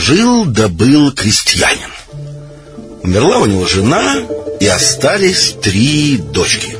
[0.00, 1.92] Жил да был крестьянин.
[3.02, 4.16] Умерла у него жена,
[4.58, 6.74] и остались три дочки.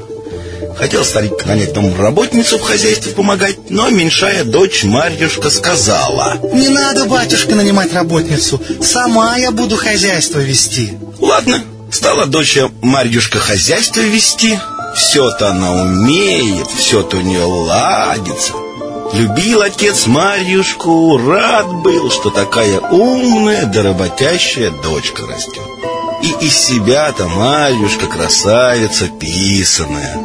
[0.79, 6.39] Хотел старик нанять работницу в хозяйстве помогать, но меньшая дочь Марьюшка сказала...
[6.55, 8.61] Не надо, батюшка, нанимать работницу.
[8.83, 10.95] Сама я буду хозяйство вести.
[11.19, 11.63] Ладно,
[11.93, 14.59] стала дочь Марьюшка хозяйство вести.
[14.97, 18.55] Все-то она умеет, все-то у нее ладится.
[19.13, 25.67] Любил отец Марьюшку, рад был, что такая умная да работящая дочка растет.
[26.23, 30.17] И из себя-то Марьюшка красавица писаная.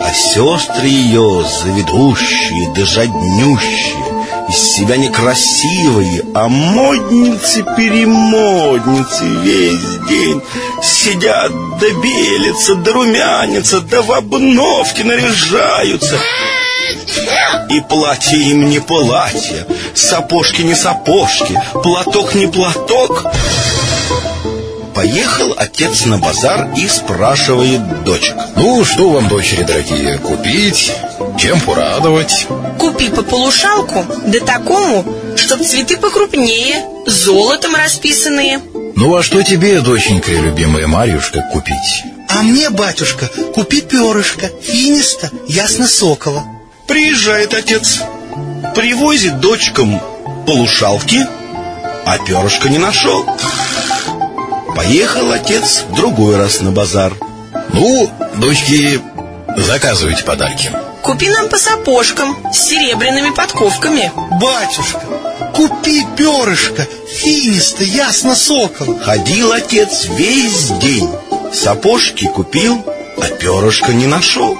[0.00, 4.04] А сестры ее заведущие да жаднющие,
[4.48, 10.40] из себя некрасивые, а модницы-перемодницы весь день
[10.80, 11.50] сидят
[11.80, 16.20] да белятся, да румянятся, да в обновке наряжаются.
[17.70, 23.24] И платье им не платье, сапожки не сапожки, платок не платок.
[24.94, 28.36] Поехал отец на базар и спрашивает дочек.
[28.56, 30.92] Ну, что вам, дочери дорогие, купить?
[31.38, 32.46] Чем порадовать?
[32.78, 35.04] Купи по полушалку, да такому,
[35.36, 38.60] чтоб цветы покрупнее, золотом расписанные.
[38.94, 42.04] Ну, а что тебе, доченька и любимая Марьюшка, купить?
[42.28, 46.44] А мне, батюшка, купи перышко, финиста, ясно сокола.
[46.92, 48.02] Приезжает отец,
[48.74, 49.98] привозит дочкам
[50.46, 51.26] полушалки,
[52.04, 53.24] а перышка не нашел.
[54.76, 57.14] Поехал отец другой раз на базар.
[57.72, 59.00] Ну, дочки,
[59.56, 60.70] заказывайте подарки.
[61.02, 64.12] Купи нам по сапожкам с серебряными подковками.
[64.38, 65.00] Батюшка,
[65.54, 68.98] купи перышко, финиста, ясно сокол.
[68.98, 71.08] Ходил отец весь день.
[71.54, 72.84] Сапожки купил,
[73.16, 74.58] а перышко не нашел.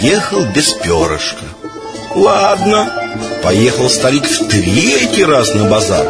[0.00, 1.44] Приехал без перышка.
[2.14, 2.90] Ладно,
[3.42, 6.06] поехал старик в третий раз на базар.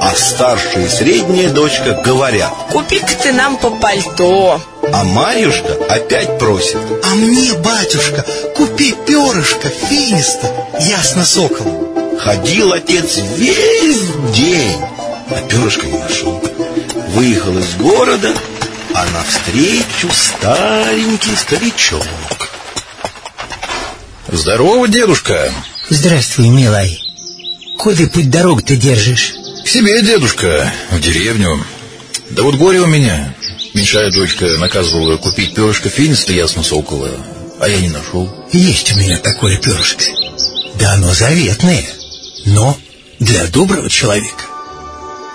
[0.00, 4.60] А старшая и средняя дочка говорят Купи-ка ты нам по пальто
[4.92, 6.76] А Марьюшка опять просит.
[7.02, 8.24] А мне, батюшка,
[8.54, 12.16] купи перышко, финиста, ясно сокол.
[12.20, 14.02] Ходил отец весь
[14.32, 14.80] день
[15.30, 16.40] А перышка не нашел.
[17.08, 18.32] Выехал из города
[18.94, 22.04] А навстречу старенький старичок
[24.34, 25.52] Здорово, дедушка
[25.88, 27.00] Здравствуй, милай
[27.78, 29.32] Куда путь дорог ты держишь?
[29.64, 31.64] К себе, дедушка, в деревню.
[32.30, 33.32] Да вот горе у меня.
[33.74, 37.10] Меньшая дочка наказывала купить перышко финиста ясно сокола,
[37.60, 38.28] а я не нашел.
[38.52, 40.04] Есть у меня такое перышко.
[40.80, 41.84] Да оно заветное,
[42.44, 42.76] но
[43.20, 44.44] для доброго человека.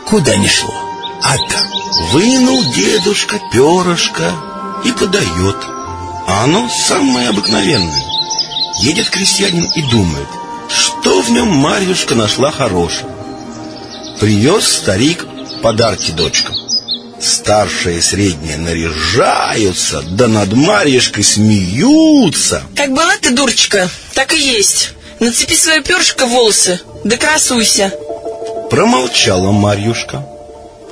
[0.08, 0.76] Куда ни шло,
[1.24, 1.68] а там.
[2.12, 4.34] Вынул дедушка перышко
[4.84, 5.58] и подает.
[6.28, 8.19] А оно самое обыкновенное.
[8.82, 10.28] Едет крестьянин и думает,
[10.70, 13.10] что в нем Марьюшка нашла хорошего.
[14.20, 15.26] Привез старик
[15.62, 16.56] подарки дочкам.
[17.22, 22.64] Старшая и средняя наряжаются, да над Марьюшкой смеются.
[22.76, 24.92] Как была ты, дурочка, так и есть.
[25.20, 27.94] Нацепи свое перышко в волосы, да красуйся.
[28.70, 30.26] Промолчала Марьюшка,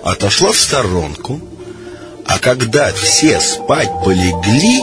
[0.04, 1.40] отошла в сторонку,
[2.26, 4.82] а когда все спать полегли,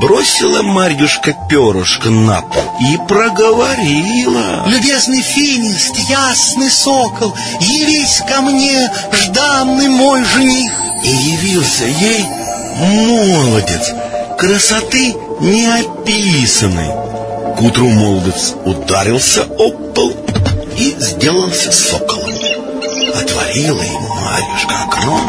[0.00, 4.64] Бросила Марьюшка перышко на пол и проговорила.
[4.66, 10.72] Любезный финист, ясный сокол, явись ко мне, жданный мой жених.
[11.04, 12.24] И явился ей
[12.76, 13.92] молодец,
[14.36, 16.88] красоты неописанной.
[17.56, 20.12] К утру молодец ударился об пол
[20.76, 22.34] и сделался соколом.
[23.14, 25.20] Отворила ему Марьюшка окно,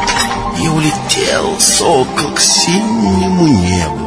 [0.59, 4.04] и улетел сокол к синему небу.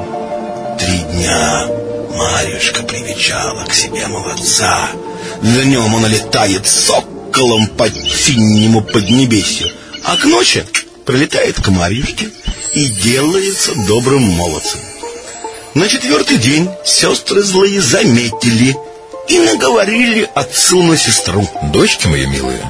[0.79, 1.67] Три дня
[2.15, 4.89] Марьюшка привечала к себе молодца.
[5.43, 9.71] Днем он летает соколом по синему поднебесью,
[10.05, 10.65] а к ночи
[11.05, 12.31] прилетает к Марьюшке
[12.75, 14.81] и делается добрым молодцем.
[15.75, 18.77] На четвертый день сестры злые заметили
[19.29, 21.49] и наговорили отцу на сестру.
[21.73, 22.63] Дочки мои милые,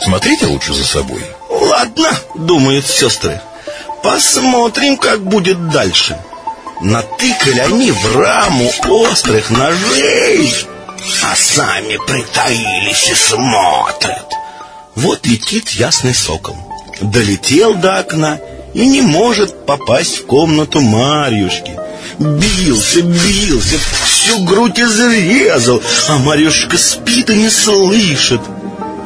[0.00, 1.22] смотрите лучше за собой.
[1.50, 3.40] Ладно, думают сестры,
[4.02, 6.18] посмотрим, как будет дальше.
[6.80, 10.54] Натыкали они в раму острых ножей,
[11.24, 14.26] а сами притаились и смотрят.
[14.94, 16.56] Вот летит ясный сокол.
[17.00, 18.40] Долетел до окна
[18.74, 21.72] и не может попасть в комнату Марьюшки.
[22.18, 23.76] Бился, бился,
[24.06, 28.40] всю грудь изрезал, а Марьюшка спит и не слышит.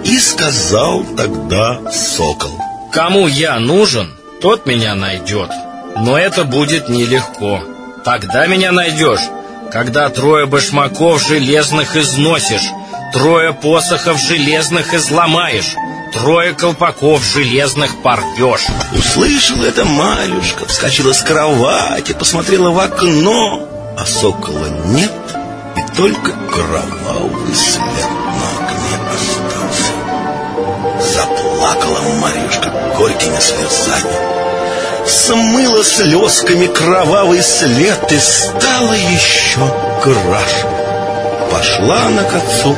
[0.05, 2.59] И сказал тогда сокол.
[2.93, 5.51] Кому я нужен, тот меня найдет.
[5.97, 7.61] Но это будет нелегко.
[8.05, 9.29] Тогда меня найдешь,
[9.71, 12.69] когда трое башмаков железных износишь,
[13.13, 15.75] Трое посохов железных изломаешь,
[16.15, 18.67] трое колпаков железных порвешь.
[18.97, 23.69] Услышала это Марюшка, вскочила с кровати, посмотрела в окно,
[23.99, 25.13] а сокола нет,
[25.77, 29.93] и только кровавый след на окне остался.
[31.13, 34.52] Заплакала Марюшка горькими слезами
[35.07, 40.67] смыла слезками кровавый след и стала еще краше.
[41.51, 42.77] Пошла она к отцу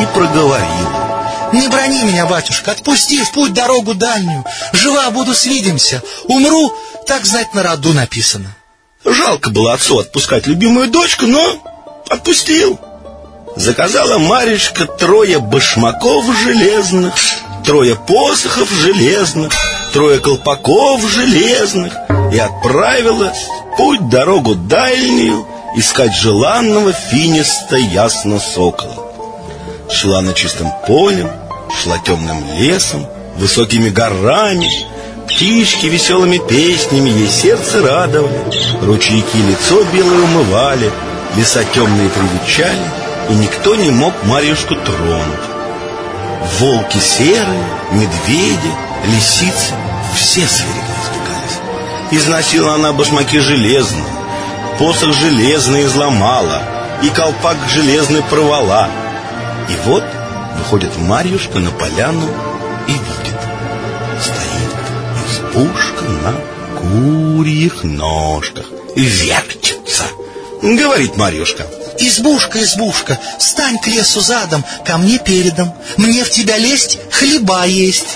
[0.00, 1.04] и проговорила.
[1.52, 4.44] Не брони меня, батюшка, отпусти в путь дорогу дальнюю.
[4.72, 6.02] Жива буду, свидимся.
[6.24, 6.74] Умру,
[7.06, 8.56] так знать на роду написано.
[9.04, 11.62] Жалко было отцу отпускать любимую дочку, но
[12.08, 12.80] отпустил.
[13.56, 17.14] Заказала Маречка трое башмаков железных,
[17.64, 19.52] трое посохов железных,
[19.94, 21.92] трое колпаков железных
[22.32, 23.46] и отправилась
[23.76, 25.46] путь дорогу дальнюю
[25.76, 29.12] искать желанного финиста ясно сокола.
[29.88, 31.30] Шла на чистом полем,
[31.80, 33.06] шла темным лесом,
[33.36, 34.68] высокими горами,
[35.28, 38.40] птички веселыми песнями ей сердце радовали,
[38.82, 40.90] ручейки лицо белое умывали,
[41.36, 42.84] леса темные привечали,
[43.30, 45.46] и никто не мог Марьюшку тронуть.
[46.58, 48.72] Волки серые, медведи,
[49.06, 49.74] лисицы,
[50.14, 51.58] все звери избегались.
[52.10, 54.04] Износила она башмаки железные,
[54.78, 56.62] посох железный изломала,
[57.02, 58.88] и колпак железный порвала.
[59.68, 60.04] И вот
[60.58, 62.28] выходит Марьюшка на поляну
[62.86, 63.38] и видит.
[64.20, 64.74] Стоит
[65.28, 66.34] избушка на
[66.78, 68.66] курьих ножках.
[68.96, 70.04] Вертится.
[70.62, 71.66] Говорит Марьюшка.
[71.98, 75.72] Избушка, избушка, стань к лесу задом, ко мне передом.
[75.96, 78.06] Мне в тебя лезть, хлеба есть.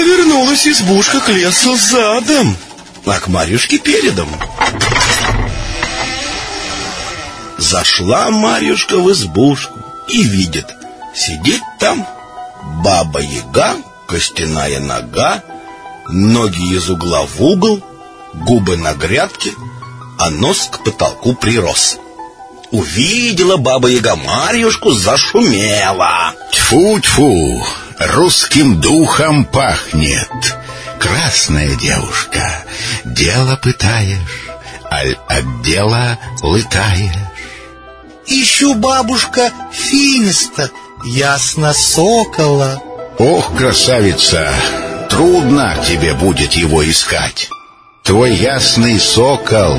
[0.00, 2.56] Повернулась избушка к лесу задом,
[3.04, 4.30] а к Марьюшке передом.
[7.58, 10.64] Зашла Марьюшка в избушку и видит,
[11.14, 12.06] сидит там
[12.82, 13.76] баба-яга,
[14.08, 15.42] костяная нога,
[16.08, 17.82] ноги из угла в угол,
[18.32, 19.52] губы на грядке,
[20.18, 21.98] а нос к потолку прирос.
[22.70, 26.32] Увидела баба-яга Марьюшку, зашумела.
[26.52, 27.62] Тьфу-тьфу,
[28.00, 30.56] русским духом пахнет.
[30.98, 32.64] Красная девушка,
[33.04, 34.48] дело пытаешь,
[34.90, 37.14] аль от дела лытаешь.
[38.26, 40.70] Ищу бабушка финиста,
[41.04, 42.80] ясно сокола.
[43.18, 44.52] Ох, красавица,
[45.08, 47.48] трудно тебе будет его искать.
[48.10, 49.78] Твой ясный сокол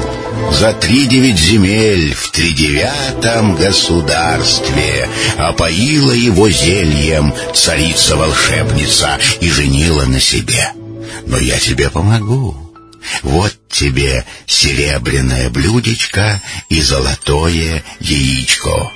[0.54, 10.72] за три девять земель в тридевятом государстве опоила его зельем царица-волшебница и женила на себе.
[11.26, 12.56] Но я тебе помогу.
[13.22, 18.94] Вот тебе серебряное блюдечко и золотое яичко.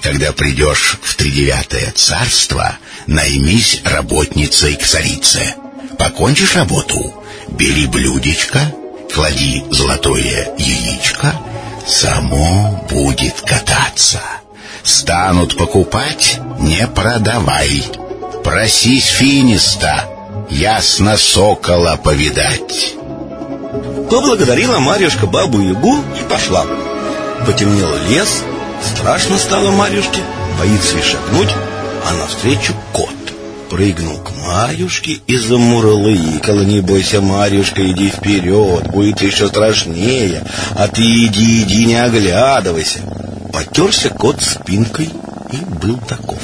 [0.00, 5.56] Когда придешь в тридевятое царство, наймись работницей к царице.
[5.98, 7.18] Покончишь работу,
[7.48, 8.60] бери блюдечко,
[9.12, 11.34] клади золотое яичко,
[11.86, 14.20] само будет кататься.
[14.82, 17.84] Станут покупать, не продавай.
[18.44, 20.04] Просись финиста,
[20.50, 22.94] ясно сокола повидать.
[24.10, 26.64] Поблагодарила Марьюшка бабу-ягу и пошла.
[27.44, 28.42] Потемнел лес,
[28.94, 30.22] страшно стало Марьюшке,
[30.58, 31.54] боится и шагнуть,
[32.06, 33.27] а навстречу кот.
[33.70, 36.60] Прыгнул к Марьюшке и замурлыкал.
[36.60, 40.42] Не бойся, Марьюшка, иди вперед, будет еще страшнее.
[40.74, 43.00] А ты иди, иди, не оглядывайся.
[43.52, 45.10] Потерся кот спинкой
[45.52, 46.40] и был таков.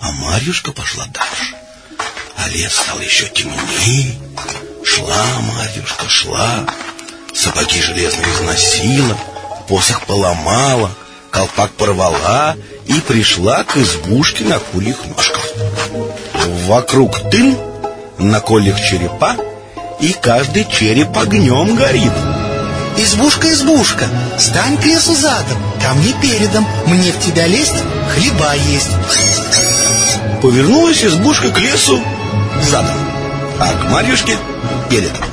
[0.00, 1.54] А Марьюшка пошла дальше.
[2.36, 4.14] А лес стал еще темнее.
[4.84, 6.66] Шла Марьюшка, шла.
[7.34, 9.16] Сапоги железные износила,
[9.68, 10.94] посох поломала,
[11.30, 12.56] колпак порвала
[12.86, 15.48] и пришла к избушке на кульих ножках.
[16.66, 17.56] Вокруг тын,
[18.18, 19.36] на кольях черепа,
[20.00, 22.12] и каждый череп огнем горит.
[22.96, 24.06] Избушка, избушка,
[24.38, 27.82] стань к лесу задом, ко мне передом, мне в тебя лезть,
[28.14, 28.90] хлеба есть.
[30.42, 32.00] Повернулась избушка к лесу
[32.62, 32.96] задом,
[33.58, 34.36] а к Марьюшке
[34.88, 35.24] передом.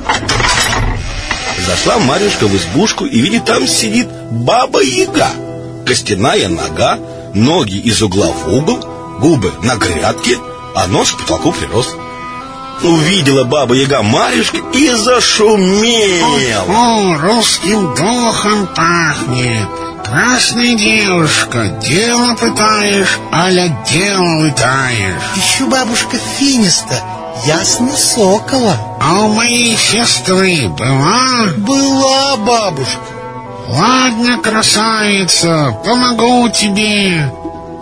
[1.66, 5.30] Зашла Марьюшка в избушку и видит, там сидит баба-яга.
[5.88, 7.00] Костяная нога,
[7.34, 8.78] ноги из угла в угол,
[9.20, 10.38] губы на грядке,
[10.76, 11.96] а нос к потолку прирос.
[12.84, 16.66] Увидела баба-яга Марьюшка и зашумела.
[16.68, 19.70] О, русским духом пахнет.
[20.04, 25.24] Красная девушка, дело пытаешь, аля дело летаешь.
[25.38, 27.02] Ищу бабушка финиста,
[27.46, 28.78] ясно сокола.
[29.02, 31.48] А у моей сестры была?
[31.58, 33.17] Была бабушка.
[33.68, 37.30] Ладно, красавица, помогу тебе.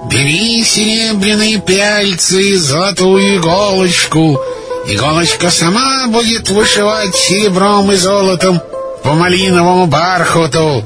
[0.09, 4.39] Бери серебряные пяльцы и золотую иголочку.
[4.87, 8.61] Иголочка сама будет вышивать серебром и золотом
[9.03, 10.83] по малиновому бархату.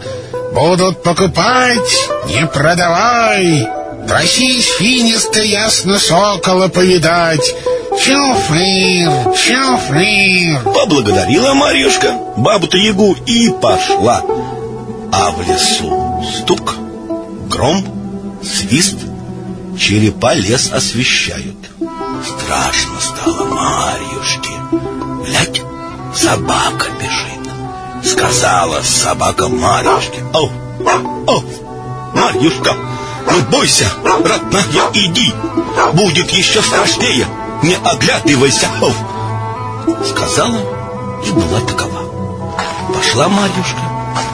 [0.53, 3.67] Будут покупать, не продавай.
[4.07, 7.55] Просись финиста ясно сокола повидать.
[7.91, 10.59] Чуфрир, чуфрир.
[10.63, 14.23] Поблагодарила Марьюшка бабу-то Ягу и пошла.
[15.11, 16.75] А в лесу стук,
[17.49, 17.83] гром,
[18.43, 18.97] свист,
[19.77, 21.55] черепа лес освещают.
[22.25, 24.51] Страшно стало Марьюшке.
[25.25, 25.61] Глядь,
[26.15, 28.09] собака бежит.
[28.11, 30.23] Сказала собака Марьюшке.
[30.33, 30.49] О,
[31.27, 31.43] о,
[32.13, 32.75] Марьюшка,
[33.25, 35.33] ну бойся, родная, иди.
[35.93, 37.27] Будет еще страшнее.
[37.63, 38.67] Не оглядывайся.
[38.81, 38.91] О.
[40.05, 40.59] Сказала
[41.25, 41.99] и была такова.
[42.93, 43.81] Пошла Марьюшка,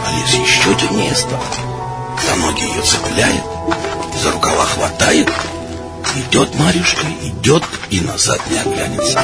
[0.05, 1.43] а лес еще темнее стал.
[2.27, 3.43] За ноги ее цепляет,
[4.23, 5.29] за рукава хватает.
[6.15, 9.19] Идет Марьюшка, идет и назад не оглянется.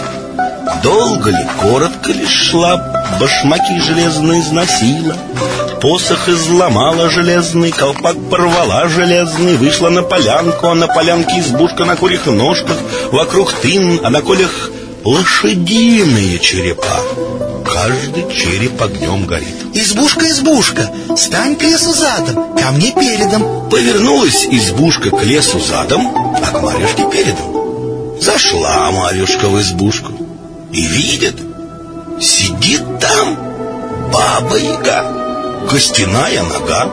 [0.84, 2.77] Долго ли, коротко ли шла,
[3.20, 5.15] башмаки железные износила,
[5.82, 12.25] посох изломала железный, колпак порвала железный, вышла на полянку, а на полянке избушка на курьих
[12.25, 12.77] ножках,
[13.12, 14.70] вокруг тын, а на колях
[15.03, 17.00] лошадиные черепа.
[17.72, 19.56] Каждый череп огнем горит.
[19.74, 23.70] Избушка, избушка, стань к лесу задом, ко мне передом.
[23.70, 28.20] Повернулась избушка к лесу задом, а к Марьюшке передом.
[28.20, 30.12] Зашла Марьюшка в избушку
[30.72, 31.36] и видит,
[32.20, 33.38] сидит там
[34.12, 36.86] баба-яга, костяная нога,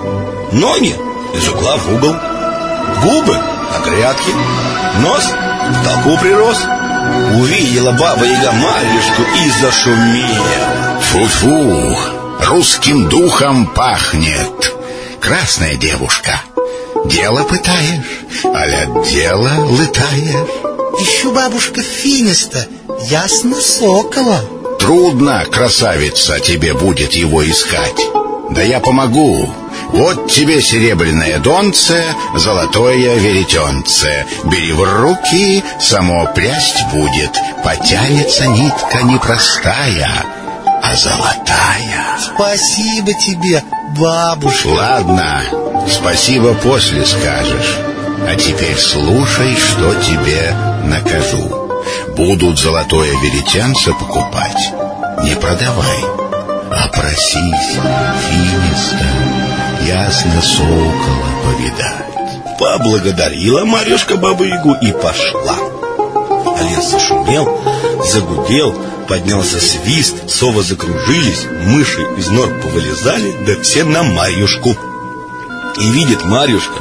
[0.52, 0.94] ноги
[1.34, 2.14] из угла в угол,
[3.02, 4.32] губы на грядке,
[5.00, 6.58] нос к толку прирос.
[7.40, 11.00] Увидела баба-яга Марьюшку и зашумела.
[11.02, 11.96] Фу-фу,
[12.46, 14.74] русским духом пахнет.
[15.20, 16.40] Красная девушка,
[17.06, 20.48] дело пытаешь, аля дело лытаешь.
[21.00, 22.66] Ищу бабушка Финиста,
[23.08, 24.40] ясно сокола.
[24.80, 28.06] Трудно, красавица, тебе будет его искать.
[28.50, 29.52] Да я помогу.
[29.90, 32.04] Вот тебе серебряное донце,
[32.34, 34.26] золотое веретенце.
[34.44, 37.30] Бери в руки, само прясть будет.
[37.64, 40.10] Потянется нитка непростая,
[40.82, 42.18] а золотая.
[42.34, 43.62] Спасибо тебе,
[43.98, 44.68] бабушка.
[44.68, 45.42] Ладно,
[45.88, 47.78] спасибо после скажешь.
[48.26, 50.54] А теперь слушай, что тебе
[50.84, 51.68] накажу.
[52.16, 54.72] Будут золотое веретенце покупать,
[55.22, 56.04] не продавай,
[56.70, 57.78] а просись
[58.28, 59.47] финиста,
[59.88, 62.58] ясно сокола повидать.
[62.58, 65.56] Поблагодарила Марьюшка бабу-ягу и пошла.
[66.56, 67.58] А лес зашумел,
[68.04, 68.74] загудел,
[69.08, 74.76] поднялся свист, совы закружились, мыши из нор повылезали, да все на Марьюшку.
[75.78, 76.80] И видит Марьюшка,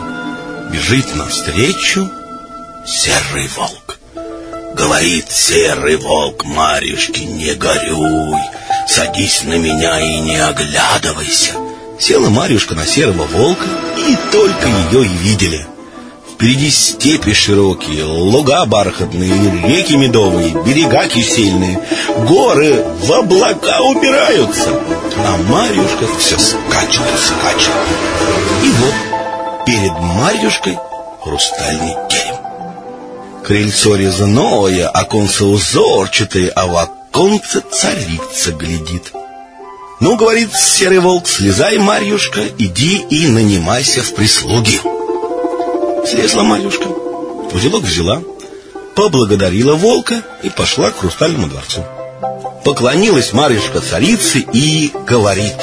[0.72, 2.10] бежит навстречу
[2.86, 4.00] серый волк.
[4.74, 8.42] Говорит серый волк Марьюшке, не горюй,
[8.86, 11.66] садись на меня и не оглядывайся.
[12.00, 13.66] Села Марьюшка на серого волка,
[13.98, 15.66] и только ее и видели.
[16.32, 19.34] Впереди степи широкие, луга бархатные,
[19.68, 21.80] реки медовые, берега кисельные,
[22.27, 24.80] горы в облака убираются,
[25.18, 27.74] а Марьюшка все скачет и скачет.
[28.63, 30.77] И вот перед Марьюшкой
[31.24, 32.36] хрустальный терем.
[33.44, 39.12] Крыльцо резное, оконце узорчатое, а в оконце царица глядит.
[40.00, 44.80] Ну, говорит серый волк, слезай, Марьюшка, иди и нанимайся в прислуги.
[46.08, 46.88] Слезла Марьюшка,
[47.51, 48.22] узелок взяла,
[48.96, 51.84] поблагодарила волка и пошла к хрустальному дворцу.
[52.63, 55.56] Поклонилась Марьюшка царице и говорит.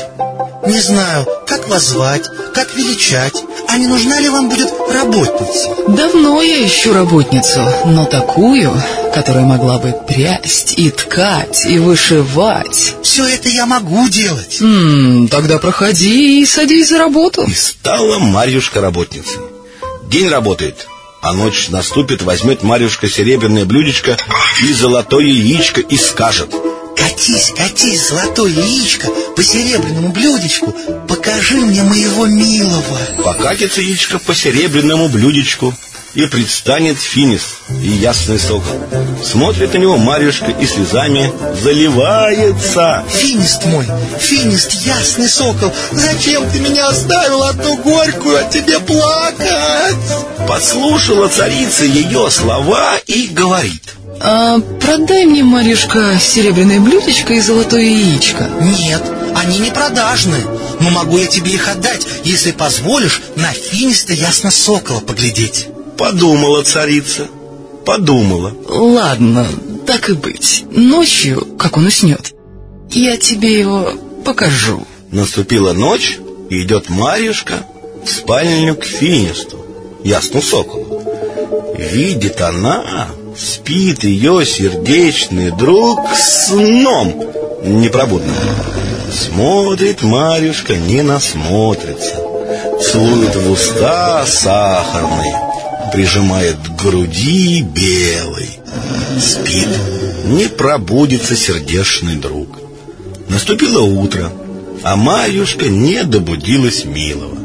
[0.67, 2.25] Не знаю, как вас звать,
[2.55, 5.69] как величать, а не нужна ли вам будет работница?
[5.89, 8.73] Давно я ищу работницу, но такую,
[9.13, 12.95] которая могла бы прясть и ткать и вышивать.
[13.03, 14.59] Все это я могу делать.
[14.61, 17.43] М -м, тогда проходи и садись за работу.
[17.43, 19.41] И стала Марьюшка работницей.
[20.09, 20.87] День работает,
[21.21, 24.17] а ночь наступит, возьмет Марьюшка серебряное блюдечко
[24.63, 26.55] и золотое яичко и скажет.
[27.15, 29.07] Катись, катись, золотое яичко
[29.37, 30.75] по серебряному блюдечку,
[31.09, 32.99] покажи мне моего милого.
[33.23, 35.73] Покатится яичко по серебряному блюдечку,
[36.15, 38.73] и предстанет финис и ясный сокол.
[39.23, 43.05] Смотрит на него Марьюшка и слезами заливается.
[43.09, 43.87] Финист мой,
[44.19, 49.97] финист, ясный сокол, зачем ты меня оставил одну горькую, а тебе плакать?
[50.49, 53.95] Послушала царица ее слова и говорит.
[54.21, 58.49] А, продай мне, Марьюшка, серебряное блюдечко и золотое яичко.
[58.61, 59.03] Нет,
[59.35, 60.39] они не продажны.
[60.81, 65.69] но могу я тебе их отдать, если позволишь на финиста ясно сокола поглядеть.
[65.97, 67.29] Подумала царица,
[67.87, 68.53] подумала.
[68.69, 69.47] Ладно,
[69.87, 70.65] так и быть.
[70.71, 72.35] Ночью, как он уснет,
[72.91, 73.93] я тебе его
[74.25, 74.87] покажу.
[75.11, 76.19] Наступила ночь,
[76.51, 77.67] и идет Марьюшка
[78.05, 79.65] в спальню к Финисту,
[80.03, 81.03] ясну соколу.
[81.79, 87.23] Видит она, спит ее сердечный друг сном
[87.63, 88.35] непробудным.
[89.13, 92.17] Смотрит Марьюшка, не насмотрится.
[92.81, 95.35] Целует в уста сахарные,
[95.93, 98.51] прижимает к груди белой.
[99.21, 99.69] Спит,
[100.25, 102.59] не пробудится сердечный друг.
[103.29, 104.31] Наступило утро,
[104.83, 107.44] а Марьюшка не добудилась милого.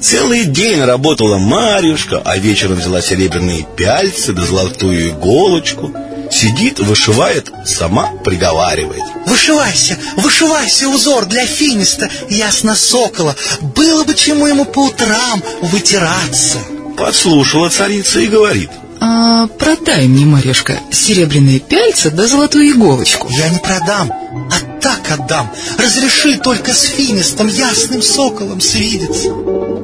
[0.00, 5.92] Целый день работала Марьюшка, а вечером взяла серебряные пяльцы да золотую иголочку.
[6.30, 9.02] Сидит, вышивает, сама приговаривает.
[9.26, 13.34] Вышивайся, вышивайся, узор для финиста, ясно сокола.
[13.60, 16.58] Было бы чему ему по утрам вытираться.
[16.96, 18.70] Подслушала царица и говорит.
[19.00, 23.28] А, продай мне, Марьюшка, серебряные пяльца да золотую иголочку.
[23.30, 25.50] Я не продам, а так отдам.
[25.78, 29.30] Разреши только с финистом, ясным соколом свидеться.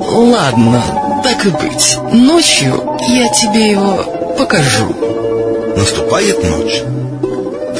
[0.00, 1.98] Ладно, так и быть.
[2.12, 4.94] Ночью я тебе его покажу.
[5.76, 6.82] Наступает ночь.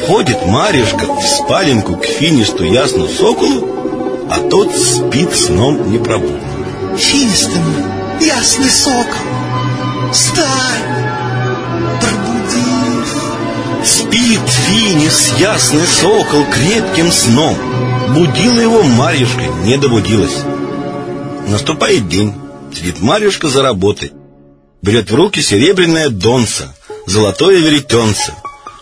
[0.00, 3.68] Входит Марьюшка в спаленку к финисту ясну соколу,
[4.30, 6.40] а тот спит сном непробудным.
[6.96, 7.62] Финистом,
[8.20, 9.24] ясный сокол,
[10.12, 10.46] встань,
[12.00, 13.04] пробудись.
[13.84, 17.56] Спит Финис, ясный сокол, крепким сном.
[18.14, 20.44] Будила его Марьюшка, не добудилась.
[21.48, 22.34] Наступает день.
[22.74, 24.12] Сидит Марьюшка за работой.
[24.82, 26.68] Берет в руки серебряное донце,
[27.06, 28.34] золотое веретенце.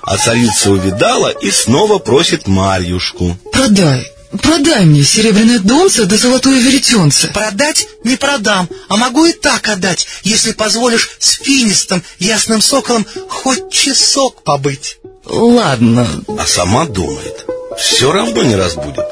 [0.02, 3.36] А царица увидала и снова просит Марьюшку.
[3.52, 4.10] Продай,
[4.42, 7.28] продай мне серебряное донце да золотое веретенце.
[7.28, 13.70] Продать не продам, а могу и так отдать, если позволишь с финистом, ясным соколом, хоть
[13.70, 14.98] часок побыть.
[15.24, 17.46] Ладно, А сама думает,
[17.78, 19.06] все равно не разбудит.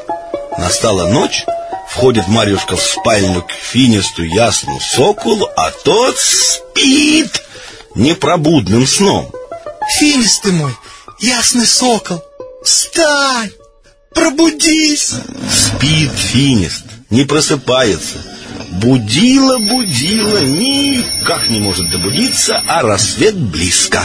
[0.59, 1.45] Настала ночь,
[2.01, 7.43] входит Марьюшка в спальню к финисту ясному соколу, а тот спит
[7.95, 9.31] непробудным сном.
[9.99, 10.75] Финист ты мой,
[11.19, 12.25] ясный сокол,
[12.65, 13.51] встань,
[14.15, 15.13] пробудись.
[15.53, 18.17] Спит финист, не просыпается.
[18.71, 24.05] Будила, будила, никак не может добудиться, а рассвет близко.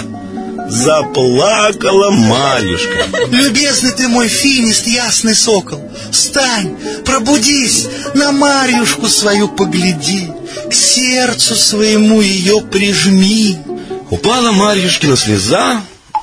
[0.67, 3.05] Заплакала Марьюшка.
[3.29, 5.84] Любезный ты мой финист, ясный сокол,
[6.15, 10.31] встань, пробудись, на Марьюшку свою погляди,
[10.69, 13.57] к сердцу своему ее прижми.
[14.09, 15.81] Упала Марьюшкина слеза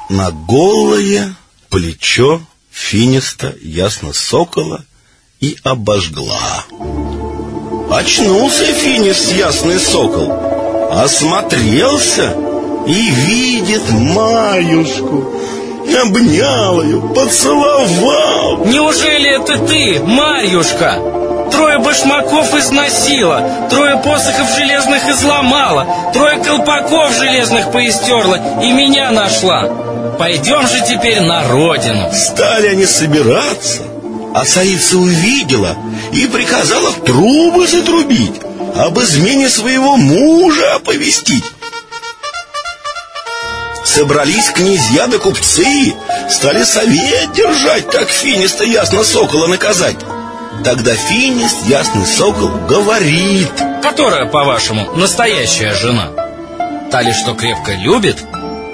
[0.09, 1.35] на голое
[1.69, 4.85] плечо финиста ясно сокола
[5.41, 6.65] и обожгла.
[7.91, 10.33] Очнулся финист ясный сокол,
[10.91, 12.35] осмотрелся
[12.87, 15.35] и видит Марьюшку.
[16.01, 18.65] Обнял ее, поцеловал.
[18.65, 20.99] Неужели это ты, Марьюшка?
[21.51, 29.69] Трое башмаков износила, трое посохов железных изломала, трое колпаков железных поистерла и меня нашла.
[30.19, 32.11] Пойдем же теперь на родину.
[32.13, 33.83] Стали они собираться,
[34.35, 35.77] а царица увидела
[36.13, 38.41] и приказала трубы затрубить,
[38.75, 41.45] об измене своего мужа оповестить.
[43.95, 45.95] Собрались князья да купцы,
[46.31, 49.97] стали совет держать, как финиста ясно сокола наказать.
[50.65, 53.53] Тогда финист ясный сокол говорит,
[53.83, 56.09] Которая, по-вашему, настоящая жена?
[56.91, 58.25] Та ли, что крепко любит?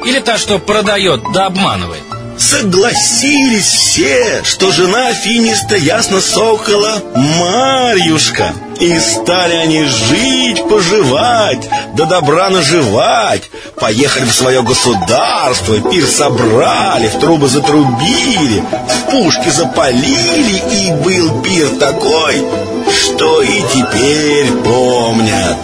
[0.04, 2.04] Или та, что продает да обманывает?
[2.38, 8.52] Согласились все, что жена финиста ясно сокола Марьюшка.
[8.78, 13.50] И стали они жить, поживать, до добра наживать.
[13.74, 21.70] Поехали в свое государство, пир собрали, в трубы затрубили, в пушки запалили, и был пир
[21.80, 22.44] такой,
[22.88, 25.56] что и теперь помнят.